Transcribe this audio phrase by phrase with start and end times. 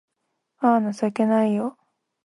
[0.57, 1.77] あぁ、情けないよ